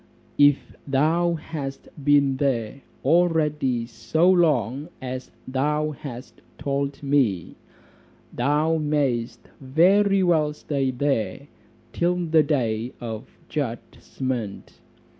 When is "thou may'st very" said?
8.33-10.23